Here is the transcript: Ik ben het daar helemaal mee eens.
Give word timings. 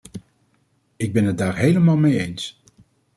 Ik 0.95 1.13
ben 1.13 1.25
het 1.25 1.37
daar 1.37 1.57
helemaal 1.57 1.97
mee 1.97 2.19
eens. 2.19 2.61